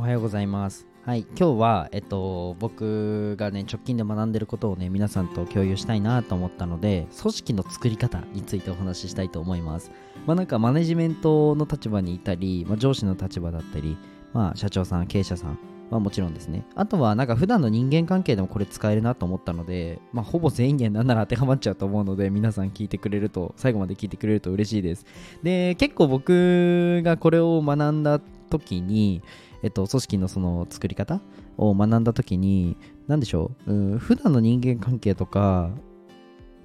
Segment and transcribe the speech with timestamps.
[0.00, 0.86] おはようございます。
[1.04, 9.90] はい、今日は、えっと、僕がね、直近で学んでることをね、皆さんと共有したいなと思ったので、組織の作り方についてお話ししたいと思います。
[10.26, 13.98] まあ、なんか、マネジメントの立場にいたり、まあ、上司の立場だったり、
[14.32, 15.58] まあ、社長さん、経営者さん、
[15.90, 16.64] まあ、もちろんですね。
[16.76, 25.04] あとは、なんか、普段の人間関係でもこれ使えるなと思ったので、まあ、ほぼ全員になんなら当てはまっちゃうと思うので、皆さん聞いてくれると、最後まで聞いてくれると嬉しいです。
[25.42, 29.20] で、結構僕がこれを学んだ時に、
[29.62, 31.20] えっと、組織のその作り方
[31.56, 32.76] を学んだ時に
[33.08, 35.70] 何でしょう、うん、普段の人間関係とか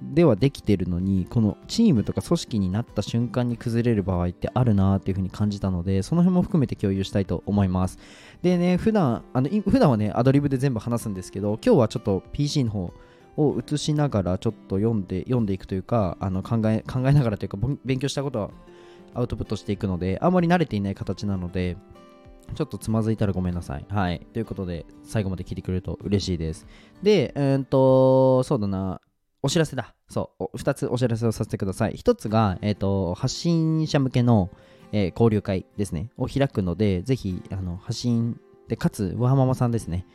[0.02, 7.98] ではできてるのにこのチームとか組織になった瞬間に崩れる場合ってあるなっていうふうに感じたのでその辺も含めて共有したいと思います。
[8.42, 12.92] でね普段あの普段はねアドリブで全部話すんですけど今日はちょっと PC の方
[13.36, 18.50] を映しながらちょっと読んで読んでいくというかあの考え考えながらというか勉強したことは
[19.14, 21.76] アウトプットしていくのであんまり慣れていない形なので
[22.54, 23.86] ちょっとつまずいたらごめんなさい。
[23.88, 24.26] はい。
[24.32, 26.66] ということで、最後まで聞いてくれると嬉しいです。
[27.02, 29.00] で、うんと、そうだな、
[29.42, 29.94] お知らせだ。
[30.08, 31.94] そう、2つお知らせをさせてください。
[31.94, 34.50] 1つが、えっ、と、発信者向けの、
[34.92, 40.06] えー交流会ですね、を開くので、ぜひ、あの、発信で、かつ、わはママさんですね。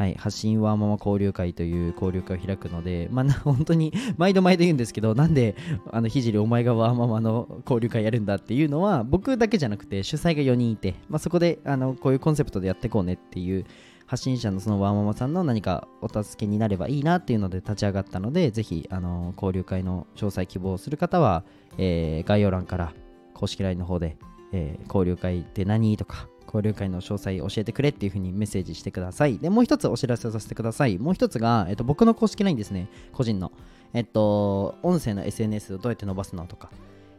[0.00, 5.56] はい、発信ワーママ交流会という交流会を開くので、まあ、 本当に毎度毎度言うんですけど、なんで、
[5.90, 13.66] あの、ひじりお前がワーママの交流会やるんだっていうのは、僕だけじゃなくて、主催が4人いて、まあ、そこで、あの、こういうコンセプトでやっていこうねっていう、
[14.06, 21.44] 発信者のそのワーママさんの何かお助けになればいいなっていうので立ち上がったので、ぜひ、あの、交流会の詳細希望する方は、
[21.76, 22.94] えー概要欄から
[23.34, 24.16] 公式 LINE の方で、
[24.52, 25.94] えー交流会って何？
[25.98, 29.38] とか、交流会の詳細教えてくれっていう風にメッセージしてください。
[29.38, 30.98] で、もう一つお知らせさせてください。
[30.98, 33.52] もう一つが、えっと、僕の公式 LINE ですね、個人の。
[33.92, 36.70] えっと、音声の SNS をどうやって伸ばすのとか、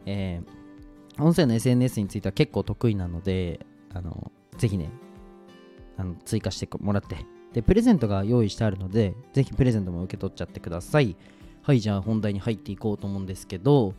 [0.06, 0.62] えー
[1.18, 4.90] 音声の SNS については結構得意なので、あの、ぜひね、
[5.96, 7.16] あの追加してもらって、
[7.52, 11.16] で、プレゼントが用意してあるので、ぜひプレゼントも受け取っちゃってください。
[11.62, 13.94] はい、じゃあ本題に入っていこうと思うんですけど、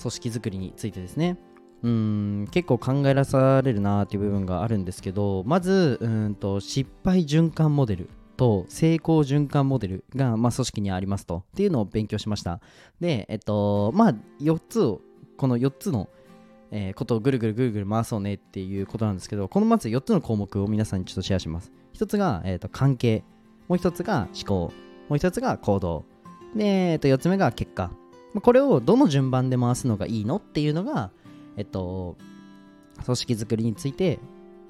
[0.00, 1.36] 組織づくりについてですね。
[1.82, 12.60] うん結構考えらされるなーっていう部分があるんですけどまずうんと失敗循環モデルと成功循環モデルが、まあ、組織にありますとっていうのを勉強しました。
[13.00, 15.00] でえっとまあ4つを
[15.36, 16.08] この4つの、
[16.70, 21.72] えーことをぐるぐるぐるぐる回そうねっていうことなんですけどこのまず4つの項目を皆さんにちょっとシェアします。
[21.94, 23.24] 1つが、えーと関係。
[23.68, 24.72] もう1つが思考。
[25.08, 26.04] もう1つが行動。
[26.54, 27.90] で、えーと4つ目が結果。
[28.42, 31.10] これをどの順番で回すのがいいのっていうのが
[31.56, 32.16] えっと、
[33.04, 34.18] 組織づくりについて、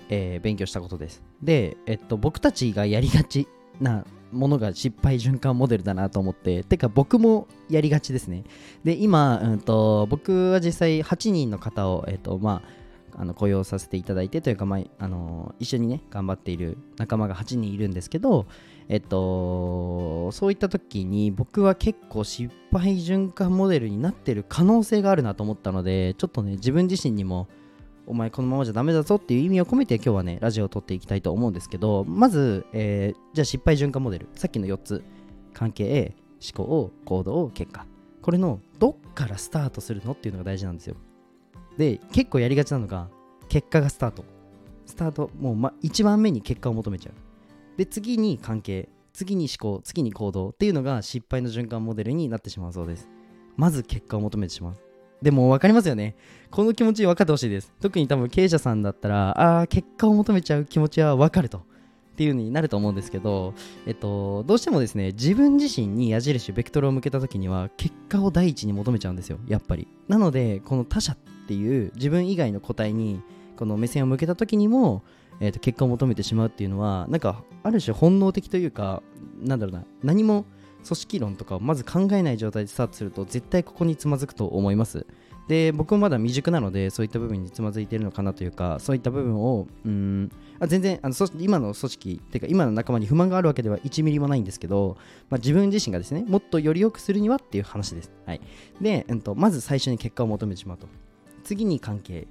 [0.09, 1.23] えー勉強したことです。
[1.43, 3.49] で、えっと、僕たちがやりがち
[3.81, 8.45] なものが失敗循環モデルだなと思って、てか僕もやりがちですね。
[8.85, 12.87] で、今、うんと、僕は実際8人の方を、えっと、まあ、
[13.19, 18.47] あの雇用させていただいてというか、まあ、あの一緒にね頑張っている仲間が8人いるんですけど、
[18.89, 27.49] えっと、そういった時に僕は結構失敗循環モデルになってる可能性があるなと思ったのでちょっとね自分自身にも
[28.07, 35.05] お前このままじゃダメだぞっていう意味を込めて今日はねラジオを撮っていきたいと思うんですけどまず、えーじゃあ失敗循環モデルさっきの4つ
[35.53, 37.87] 関係思考行動結果。
[38.23, 40.97] これのどっからスタートするのっていうのが大事なんですよ。
[41.79, 43.09] で結構やりがちなのが
[43.49, 44.25] 結果がスタート。
[44.85, 47.15] スタートもう、ま、1番目に結果を求めちゃう。
[47.77, 53.09] で次に関係次に思考次に行動っていうのが失敗の循環モデルになってしまうそうです。
[53.57, 54.77] まず結果を求めてしまう。
[55.23, 56.17] でも分かりますよね。
[56.51, 57.73] この気持ち分かってほしいです。
[57.81, 61.59] 特に多分経営者さんだったらああ結果を求めちゃう気持ちは分かると。
[61.59, 61.61] っ
[62.17, 63.53] ていう風になると思うんですけど、
[63.87, 69.39] えっと、どうしてもですね自分自身に矢印ベクトルを向けた時には結果を第一に求めちゃうんですよ。
[69.47, 69.87] やっぱり。
[70.09, 71.17] なのでこの他者っ
[71.47, 73.23] ていう自分以外の個体に
[73.57, 75.03] この目線を向けた時にも
[75.41, 79.03] えー、と結果を求めてしまうっていうのはなんかある種本能的というか
[79.41, 80.47] なんだろうな何も
[80.85, 85.07] 組織論とかをまず考えない状態でスタートすると絶対ここにつまずくと思います。
[85.49, 90.29] で僕もまだ未熟なのでそういった部分につまずいてるのかなというかそういった部分をうん
[90.59, 94.97] あ全然あの今の組織っていうか今の仲間に不満があるわけでは1ミリもないんですけど、
[95.31, 98.41] まあ、自分自身がですねもっとより良くするにはっていう話です、はい、
[98.81, 100.89] で、うん、とまず最初に結果を求めてしまうと。
[101.45, 102.27] 次に関係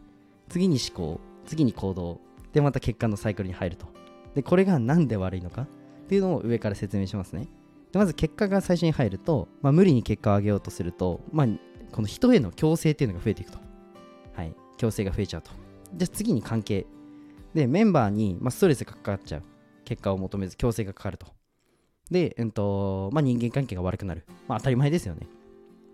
[0.50, 2.20] 次に思考次に行動
[2.56, 3.86] でまた結果のサイクルに入ると。
[4.34, 5.64] でこれが何で悪いのか？
[5.64, 5.68] っ
[6.08, 7.50] ていうのを上から説明しますね。
[7.92, 11.48] でまず結果が最初に入ると、まあ、無理に結果を上げようとすると、まあ、
[11.92, 13.60] この人への強制っていうのが増えていくと。
[14.34, 14.56] はい。
[14.78, 15.52] 強制が増えちゃうと。
[15.96, 16.88] じゃあ次に関係。
[17.54, 19.44] でメンバーに、まあ、ストレスがかかっちゃう。
[19.84, 21.28] 結果を求めず強制がかかると。
[22.10, 25.28] で、うんとまあ、人間関係が悪くなる、まあ、当たり前ですよね。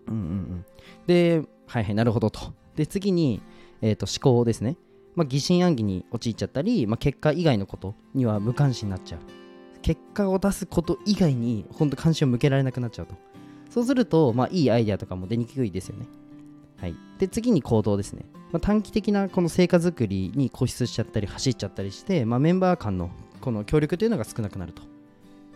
[0.07, 0.65] うんうんうん。
[1.07, 2.53] ではいはいなるほどと。
[2.75, 3.41] で次に、
[3.81, 4.77] えー、と思考ですね。
[5.15, 9.19] まあ、疑心暗鬼に陥っちゃったり、まあ、結果以外のことには無関心になっちゃう。
[9.81, 13.15] 結果を出すこと以外に本当関心を向けられなくなっちゃうと。
[13.69, 16.07] そうすると、まあ、いいアイデアとかも出にくいですよね。
[16.77, 16.95] はい。
[17.19, 24.83] で次に行動ですね、まあ、短期的なこの成果作りに固執しちゃったり走っちゃったりして、まあ、メンバー間のこの協力というのが少なくなると。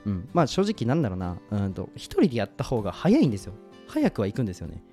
[0.05, 3.53] うん、まあ正直なんだろうな、うんと、一人でやった方が早いんですよ。
[3.87, 4.83] 早くはいくんですよね。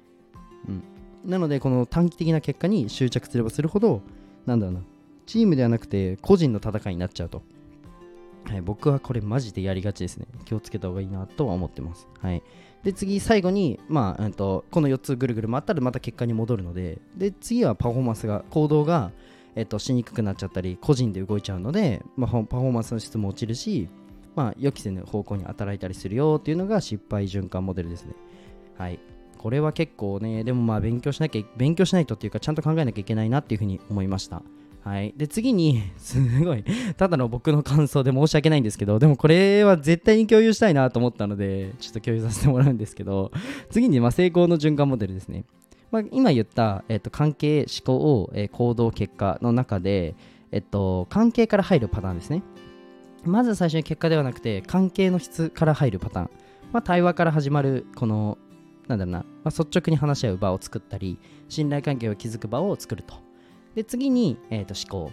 [0.69, 0.83] うん。
[1.31, 4.03] なので、この短期的な結果に執着すればするほど、
[4.47, 4.81] なんだろうな、
[5.27, 7.43] チームではなくて個人の戦いになっちゃうと。
[8.45, 10.27] はい、僕はこれマジでやりがちですね。
[10.45, 12.09] 気をつけた方がいいなとは思ってます。
[12.21, 12.43] はい。
[12.83, 19.13] で、次、最後に、まあ、うんと、この4つぐるぐる回ったらまた結果に戻るので、で、次はパフォーマンスが、行動が、
[19.55, 23.89] えっと、しにくくなっちゃったり、個人で動いちゃうので、まあ、パフォーマンスの質も落ちるし、
[24.35, 28.15] まあ、予期せぬ方向に働いたりするよっていうのが失敗循環モデルですね。
[28.77, 28.99] はい。
[29.43, 34.41] これは結構ね、でもまあ勉強しなきゃ、勉強しないとっていうか、ちゃんと考えなきゃいけないなっていうふうに思いました。
[34.85, 35.15] はい。
[35.17, 36.65] で、次に、 すごい、
[36.97, 43.33] ただの僕の感想で申し訳ないんですけど、でもこれは絶対に共有したいなと思ったので、ちょっと共有させてもらうんですけど、
[43.71, 45.45] 次に、ま、成功の循環モデルですね。
[45.91, 50.15] まあ、今言った、えっと、関係、思考、え、行動、結果の中で、
[50.53, 52.43] えっと、関係から入るパターンですね。
[53.25, 56.31] まず最初に結果ではなくて関係の質から入るパターン、
[56.73, 58.39] まあ、対話から始まるこの
[58.89, 61.19] なんだろうな、まあ、率直に話し合う場を作ったり
[61.49, 63.15] 信頼関係を築く場を作ると。
[63.75, 65.13] で次に、えー、と思考、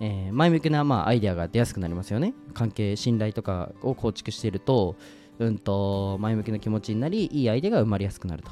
[0.00, 2.34] えー、前向きな、まあ、アイデアが出やすくなりますよね。
[2.52, 4.96] 関係信頼とかを構築していると
[5.38, 8.50] うんと前向きな気持ちになりいいアイデアが生まれやすくなると。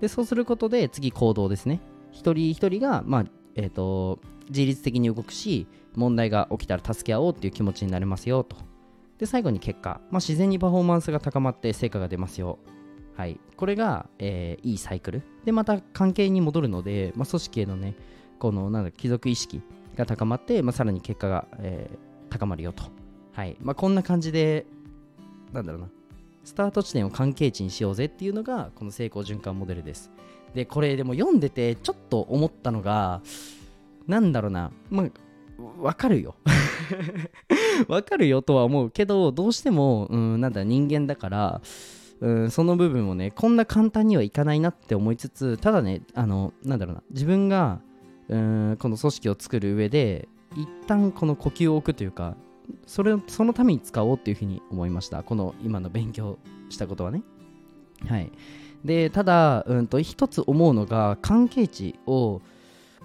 [0.00, 1.80] でそうすることで次行動ですね。
[2.12, 3.24] 一人一人が、まあ
[3.54, 4.18] えーと
[4.50, 8.56] 自律的に動くし問題が起きたら助け合おうっていう気持ちになれますよと。
[9.18, 12.58] で、最後に結果、まあ、自然にパフォーマンスが高まって成果が出ますよ。
[13.16, 13.38] はい。
[13.56, 15.22] これが、えー、いいサイクル。
[15.44, 17.94] で、また関係に戻るので、まあ、組織へのね、
[18.38, 19.62] この、なんだ、貴族意識
[19.96, 22.84] が高まって、まあ、さらに結果が、えー、高まるよと。
[23.32, 23.56] はい。
[23.60, 24.66] まあ、こんな感じで、
[25.52, 25.88] なんだろうな。
[26.44, 30.10] スタート地点を関係値にしようぜっていうのが、この成功循環モデルです。
[30.54, 33.22] で、これでも読んでて、ちょっと思ったのが、
[34.06, 35.06] なんだろうな、まあ、
[35.80, 36.34] わかるよ
[37.88, 41.60] わかるよとは思うけどどうしても、うん、なんだ人間だから、
[42.20, 47.80] うん、その部分をねこんな簡単にはいかないなって思いつつただねあのなんだろうな自分が
[48.28, 52.36] うんこの組織を作る上で一旦この呼吸を置くというか
[52.86, 55.22] それそのために使おうっていうふうに思いました。
[55.22, 56.38] この今の勉強
[56.70, 57.22] したことはね。
[58.08, 58.32] はい。
[58.84, 62.40] でただ、うんと一つ思うのが関係値を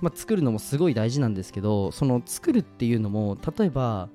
[0.02, 4.10] まあ、作るのもすごい大事なんですけどその作るっていうのも例えば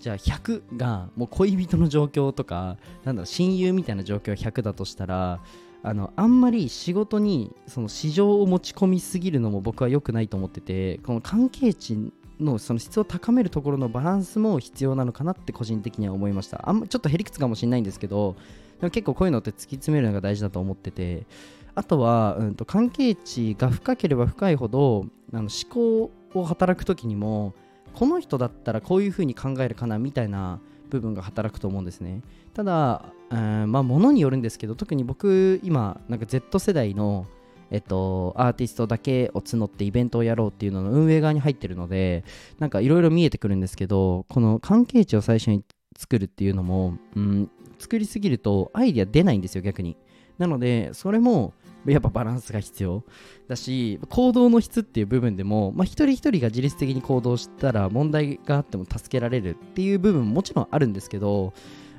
[0.00, 5.40] じゃあ100がもう恋人の状況とかなんだろう親友みたいな状況が100だとしたら
[5.82, 16.68] あのあんまり仕事にその市場を持ち込みすぎるのも僕は良くないと思っててこの関係値のその質を高めるところのバランスも必要なのかなって個人的には思いました。
[16.68, 18.36] あんまちょっとへりくつかもしれないんですけど
[18.80, 21.26] でも結構こういうのって突き詰めるのが大事だと思ってて
[21.74, 27.54] あとは、うんと、関係値が深ければ深いほどあの思考を働く時にも
[27.94, 32.22] この人だったらこういうふうに考えるかなみたいな部分が働くと思うんですね。
[32.54, 37.26] ただ、うん、まあ物によるんですけど特に僕今なんか Z 世代の
[37.72, 42.24] えっと、アーティストだけを募ってイベントをやろうっていうのの運営側に入ってるので
[42.58, 45.64] なんかいろいろ見えてくるんですけどこの関係値を最初に
[45.96, 49.96] 作るっていうのも、うん、作りすぎるとアイディア出ないんですよ逆に。
[50.38, 51.52] なのでそれも
[51.92, 53.04] やっぱバランスが必要
[53.48, 61.52] だし行動の質っていう部分でも、まあ、一人一人が自律的に行動したら問題があっても助けられるっていう部分ももちろんあるんですけど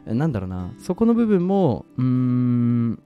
[0.06, 3.00] なんだろうなそこの部分もうーん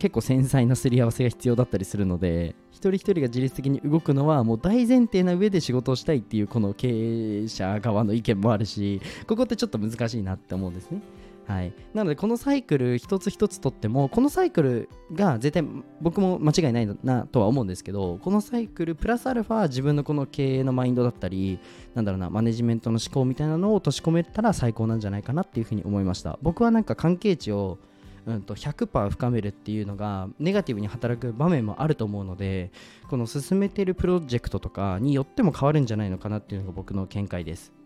[0.00, 11.02] 結構繊細なすり合わせが必要だったりするので一人一人が自律的に動くのはもう大前提な上で仕事をしたいっていうこの経営者側の意見もあるしここってちょっと難しいなって思うんですね。
[11.46, 15.68] はい、なのでこのサイクル一つ一つとってもこのサイクルが絶対
[16.00, 21.58] 僕も間違いないなとは思うんですけどこのサイクルプラスアルファ自分のこの経営のマインドだったり
[21.94, 26.38] なんだろうなマネジメントの思考みたいなのを落とし込めたら最高なんじゃないかなっていうふうに思いました。
[26.42, 27.78] 僕はなんか関係値を
[28.26, 32.70] うんと100%深めるっていうのがネガティブに働く場面もあると思うので
[33.08, 37.79] この進めているプロジェクトとかによっても変わるんじゃないのかなっていうのが僕の見解です。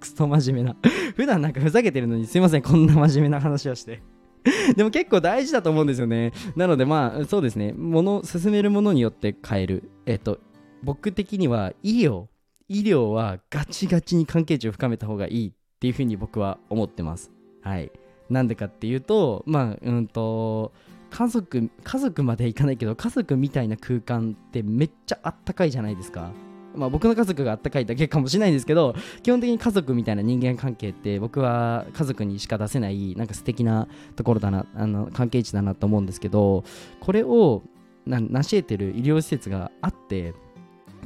[0.00, 0.76] クソ真面目な。
[1.16, 4.02] 普段なんかふざけてるのにすいませんこんな真面目な話をして。
[4.76, 6.32] でも結構大事だと思うんですよね。
[6.54, 7.72] なのでまあそうですね。
[7.72, 9.90] もの進めるものによって変える。
[10.06, 10.40] えっと
[10.82, 12.26] 僕的には医療。
[12.68, 17.30] 医療はガチガチに関係値を深めた方がいいっていうふうに僕は思ってます。
[17.62, 17.90] はい。
[18.28, 20.72] なんでかっていうとまあうんと
[21.10, 26.32] 家族家族まではいかないけど家族みたいな空間ってめっちゃあったかいじゃないですか。
[26.76, 36.64] まあ、僕の家族があったかいだけかもしれないんですけど基本的に家族みたいな人間関係って僕は家族にしか出せないなんか素敵なところだなあの関係値だなと思うんですけど
[37.00, 37.62] これを
[38.06, 40.34] な成し得てる医療施設があって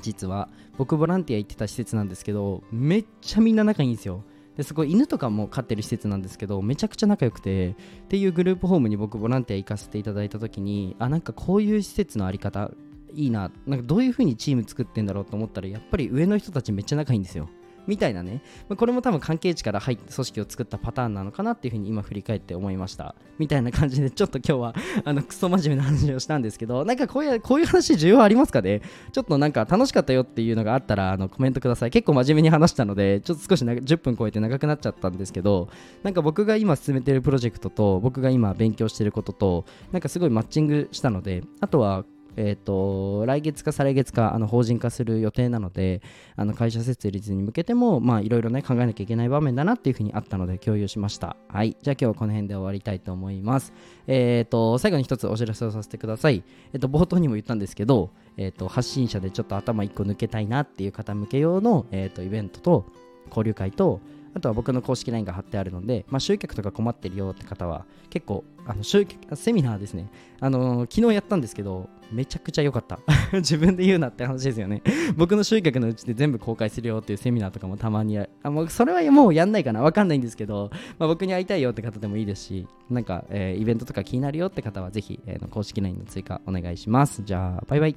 [0.02, 4.22] 実は僕ボランティア行ってた施設なんですけどめっちゃみんな仲いいんですよ。
[4.56, 7.74] ですごい犬とかも飼ってる施設なんですけどめちゃくちゃ仲良くてっ
[8.08, 12.70] ていうグループホームに僕ボランティア行かせていただいた時にあなんかこういう施設のあり方
[13.14, 13.50] いいな。
[13.66, 17.48] なんかどういう風にチーム作ってんだろうと思ったらやっぱり上の人たちめっちゃ仲いいんですよ。
[17.86, 23.14] みたいなね、まあ、これも多分関係値から入って組織を作ったパターンなのかなっていうふうに今振り返って思いました。
[23.38, 24.74] みたいな感じでちょっと今日は
[25.04, 28.82] あのクソ真面目な話をしたんですけどなんかこういうこういう話需要ありますかね？
[29.12, 31.90] ちょっとなんか楽しかったよっていうのがあったらあのコメントください。
[31.90, 35.68] 結構真面目に話したのでちょっと少し10分超えて長くなっちゃったんですけど
[36.02, 42.04] なんか僕が今進めてるプロジェクトと僕が今勉強してることとなんかすごいマッチングしたのであとは
[42.36, 46.02] えーと、来月か再来月かあの法人化する予定なので
[46.36, 51.36] あの会社設立に向けてもいろいろね考えなきゃいけない場面だなっていうふうにあったので共有しました。
[51.48, 51.76] はい。
[51.82, 53.72] じゃあ今日はこの辺で終わりたいと思います。
[54.06, 56.44] えっ、ー、と最後に一つお知らせをさせてください。
[56.72, 62.86] えっ、ー、と冒頭にも言ったんですけど、えーと、発信者でちょっと頭1個抜けたいなっていう方向け用の、えーとイベントと
[63.28, 64.00] 交流会と
[64.34, 70.10] あとは僕の公式 LINE が貼ってあるので、まあ、集客とか困ってるよって方は、結構、あの集客セミナーですね、
[70.40, 72.98] あのー、昨日やったんですけど、めちゃくちゃ良かった。
[73.34, 74.82] 自分で言うなって話ですよね。
[75.16, 87.22] 僕の集客のうちで全部公開するよっていうセミナーとかもたまにああもうそれはもうやんないかなわかんないんですけど、まあ、僕に会いたいよって方でもいいですし、なんか、えー、イベントとか気になるよって方はぜひ、えー、公式 LINE の追加お願いします。
[87.24, 87.96] じゃあ、バイバイ。